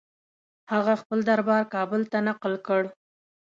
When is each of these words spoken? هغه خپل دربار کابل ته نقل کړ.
هغه 0.73 0.93
خپل 1.01 1.19
دربار 1.29 1.63
کابل 1.73 2.01
ته 2.11 2.17
نقل 2.27 2.53
کړ. 2.67 2.81